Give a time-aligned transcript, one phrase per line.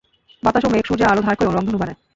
[0.43, 1.99] বাতাস ও মেঘ সূর্যের আলো ধার করে রংধনু বানায়।